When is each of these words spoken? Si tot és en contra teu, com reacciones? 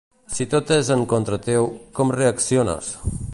Si 0.35 0.45
tot 0.53 0.71
és 0.75 0.89
en 0.95 1.03
contra 1.11 1.39
teu, 1.49 1.69
com 2.01 2.15
reacciones? 2.17 2.91